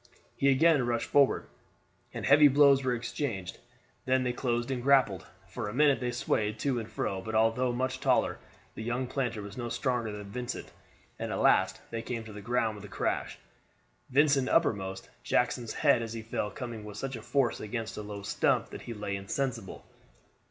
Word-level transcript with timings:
He 0.35 0.49
again 0.49 0.83
rushed 0.87 1.05
forward, 1.07 1.45
and 2.11 2.25
heavy 2.25 2.47
blows 2.47 2.83
were 2.83 2.95
exchanged; 2.95 3.59
then 4.05 4.23
they 4.23 4.33
closed 4.33 4.71
and 4.71 4.81
grappled. 4.81 5.27
For 5.47 5.69
a 5.69 5.75
minute 5.75 5.99
they 5.99 6.09
swayed 6.09 6.57
to 6.61 6.79
and 6.79 6.89
from 6.91 7.23
but 7.23 7.35
although 7.35 7.71
much 7.71 7.99
taller, 7.99 8.39
the 8.73 8.81
young 8.81 9.05
planter 9.05 9.43
was 9.43 9.57
no 9.59 9.69
stronger 9.69 10.11
than 10.11 10.23
Vincent, 10.31 10.71
and 11.19 11.31
at 11.31 11.35
last 11.39 11.81
they 11.91 12.01
came 12.01 12.23
to 12.23 12.33
the 12.33 12.41
ground 12.41 12.77
with 12.77 12.85
a 12.85 12.87
crash, 12.87 13.37
Vincent 14.09 14.49
uppermost, 14.49 15.07
Jackson's 15.23 15.73
head 15.75 16.01
as 16.01 16.13
he 16.13 16.23
fell 16.23 16.49
coming 16.49 16.83
with 16.83 16.97
such 16.97 17.15
force 17.19 17.59
against 17.59 17.95
a 17.95 18.01
low 18.01 18.23
stump 18.23 18.71
that 18.71 18.81
he 18.81 18.95
lay 18.95 19.15
insensible. 19.15 19.85